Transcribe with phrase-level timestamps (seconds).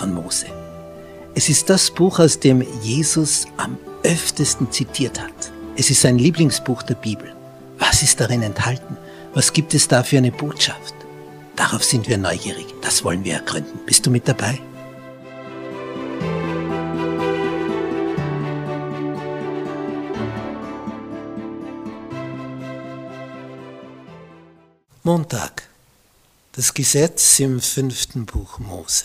[0.00, 0.46] von Mose?
[1.34, 5.52] Es ist das Buch, aus dem Jesus am öftesten zitiert hat.
[5.76, 7.34] Es ist sein Lieblingsbuch der Bibel.
[7.78, 8.96] Was ist darin enthalten?
[9.34, 10.94] Was gibt es da für eine Botschaft?
[11.54, 12.66] Darauf sind wir neugierig.
[12.80, 13.78] Das wollen wir ergründen.
[13.84, 14.58] Bist du mit dabei?
[25.02, 25.68] Montag.
[26.52, 29.04] Das Gesetz im fünften Buch Mose.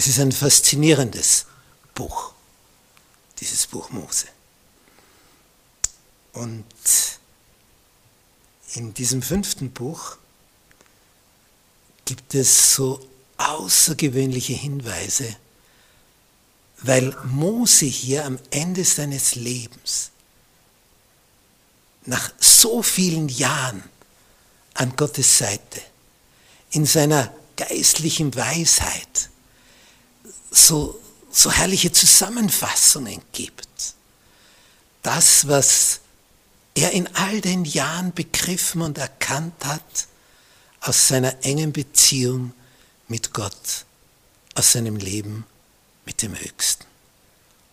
[0.00, 1.44] Es ist ein faszinierendes
[1.94, 2.32] Buch,
[3.38, 4.28] dieses Buch Mose.
[6.32, 6.64] Und
[8.76, 10.16] in diesem fünften Buch
[12.06, 13.06] gibt es so
[13.36, 15.36] außergewöhnliche Hinweise,
[16.78, 20.12] weil Mose hier am Ende seines Lebens,
[22.06, 23.84] nach so vielen Jahren
[24.72, 25.82] an Gottes Seite,
[26.70, 29.29] in seiner geistlichen Weisheit,
[30.50, 33.68] so, so herrliche Zusammenfassungen gibt.
[35.02, 36.00] Das, was
[36.74, 40.06] er in all den Jahren begriffen und erkannt hat
[40.80, 42.52] aus seiner engen Beziehung
[43.08, 43.84] mit Gott,
[44.54, 45.44] aus seinem Leben
[46.04, 46.84] mit dem Höchsten.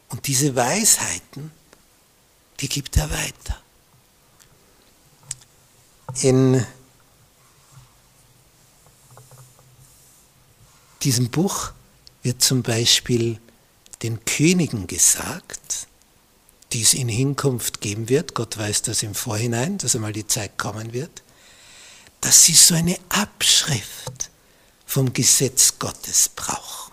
[0.10, 1.52] Und diese Weisheiten,
[2.60, 3.62] die gibt er weiter.
[6.22, 6.66] In
[11.04, 11.72] diesem Buch
[12.28, 13.40] wird zum Beispiel
[14.04, 15.88] den Königen gesagt,
[16.74, 20.58] die es in Hinkunft geben wird, Gott weiß das im Vorhinein, dass einmal die Zeit
[20.58, 21.24] kommen wird,
[22.20, 24.30] dass sie so eine Abschrift
[24.86, 26.92] vom Gesetz Gottes brauchen.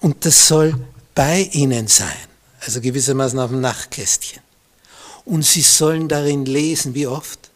[0.00, 0.82] Und das soll
[1.14, 2.16] bei ihnen sein,
[2.60, 4.42] also gewissermaßen auf dem Nachtkästchen.
[5.26, 7.50] Und sie sollen darin lesen, wie oft?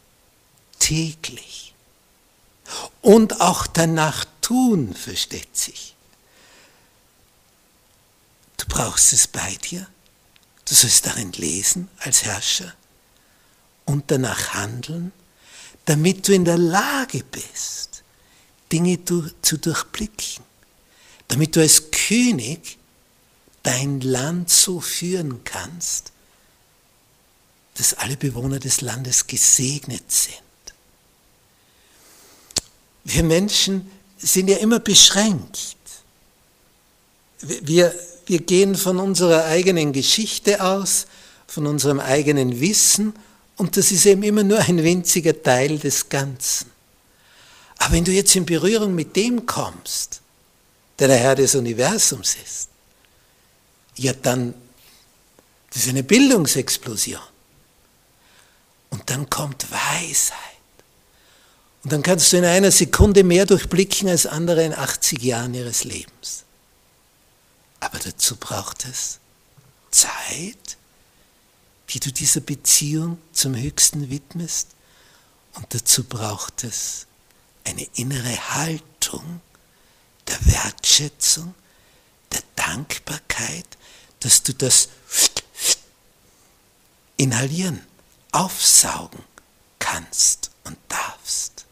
[0.78, 1.72] Täglich.
[3.00, 5.91] Und auch danach tun, versteht sich.
[8.72, 9.86] Brauchst es bei dir
[10.72, 12.72] Du sollst darin lesen als Herrscher
[13.84, 15.12] und danach handeln,
[15.84, 18.04] damit du in der Lage bist,
[18.70, 20.44] Dinge zu durchblicken,
[21.28, 22.78] damit du als König
[23.62, 26.12] dein Land so führen kannst,
[27.74, 30.38] dass alle Bewohner des Landes gesegnet sind.
[33.04, 35.76] Wir Menschen sind ja immer beschränkt.
[37.40, 37.92] Wir,
[38.26, 41.06] wir gehen von unserer eigenen Geschichte aus,
[41.46, 43.14] von unserem eigenen Wissen
[43.56, 46.70] und das ist eben immer nur ein winziger Teil des Ganzen.
[47.78, 50.20] Aber wenn du jetzt in Berührung mit dem kommst,
[50.98, 52.68] der der Herr des Universums ist,
[53.96, 54.54] ja dann,
[55.72, 57.20] das ist eine Bildungsexplosion.
[58.90, 60.38] Und dann kommt Weisheit.
[61.82, 65.84] Und dann kannst du in einer Sekunde mehr durchblicken als andere in 80 Jahren ihres
[65.84, 66.44] Lebens.
[67.92, 69.20] Aber dazu braucht es
[69.90, 70.78] Zeit,
[71.90, 74.68] die du dieser Beziehung zum Höchsten widmest.
[75.54, 77.06] Und dazu braucht es
[77.64, 79.42] eine innere Haltung
[80.26, 81.54] der Wertschätzung,
[82.32, 83.66] der Dankbarkeit,
[84.20, 84.88] dass du das
[87.18, 87.86] inhalieren,
[88.30, 89.22] aufsaugen
[89.78, 91.66] kannst und darfst.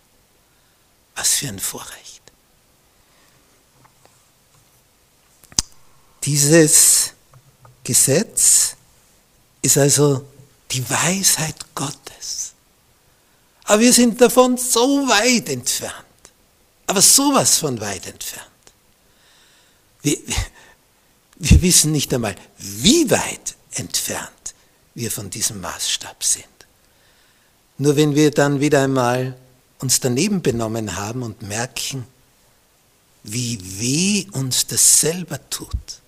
[1.14, 2.09] Was für ein Vorrecht.
[6.24, 7.12] Dieses
[7.84, 8.76] Gesetz
[9.62, 10.26] ist also
[10.70, 12.52] die Weisheit Gottes.
[13.64, 15.94] Aber wir sind davon so weit entfernt.
[16.86, 18.46] Aber sowas von weit entfernt.
[20.02, 20.18] Wir,
[21.36, 24.54] wir wissen nicht einmal, wie weit entfernt
[24.94, 26.46] wir von diesem Maßstab sind.
[27.78, 29.36] Nur wenn wir dann wieder einmal
[29.78, 32.06] uns daneben benommen haben und merken,
[33.22, 35.99] wie weh uns das selber tut,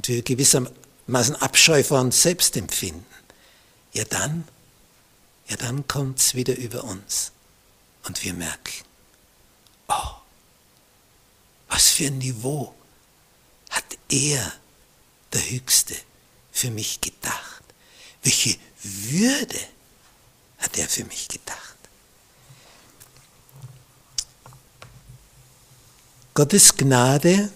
[0.00, 3.04] und wir gewissermaßen Abscheu vor uns selbst empfinden,
[3.92, 4.48] ja dann,
[5.46, 7.32] ja dann kommt es wieder über uns
[8.04, 8.86] und wir merken,
[9.88, 10.12] oh,
[11.68, 12.74] was für ein Niveau
[13.68, 14.50] hat er,
[15.34, 15.94] der Höchste,
[16.50, 17.62] für mich gedacht?
[18.22, 19.60] Welche Würde
[20.60, 21.76] hat er für mich gedacht?
[26.32, 27.52] Gottes Gnade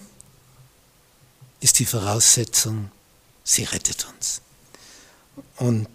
[1.64, 2.90] ist die Voraussetzung,
[3.42, 4.42] sie rettet uns.
[5.56, 5.88] Und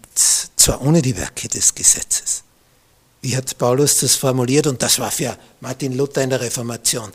[0.56, 2.42] zwar ohne die Werke des Gesetzes.
[3.22, 4.66] Wie hat Paulus das formuliert?
[4.66, 7.12] Und das war für Martin Luther in der Reformation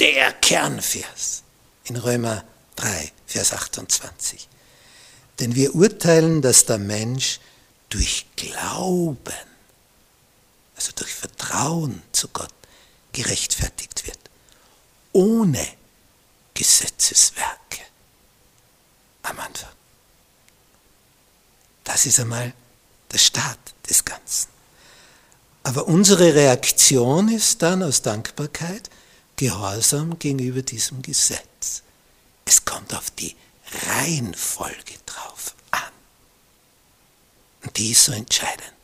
[0.00, 1.42] der Kernvers
[1.84, 2.44] in Römer
[2.76, 4.48] 3, Vers 28.
[5.38, 7.40] Denn wir urteilen, dass der Mensch
[7.90, 9.20] durch Glauben,
[10.76, 12.54] also durch Vertrauen zu Gott,
[13.12, 14.18] gerechtfertigt wird,
[15.12, 15.66] ohne
[16.54, 17.67] Gesetzeswerke
[19.28, 19.70] am Anfang.
[21.84, 22.52] Das ist einmal
[23.12, 23.58] der Start
[23.88, 24.48] des Ganzen.
[25.62, 28.90] Aber unsere Reaktion ist dann aus Dankbarkeit
[29.36, 31.82] Gehorsam gegenüber diesem Gesetz.
[32.44, 33.36] Es kommt auf die
[33.86, 35.92] Reihenfolge drauf an.
[37.62, 38.77] Und die ist so entscheidend.